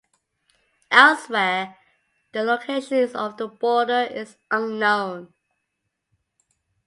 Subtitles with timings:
[0.89, 1.77] Elsewhere,
[2.31, 5.31] the location of the border is unknown.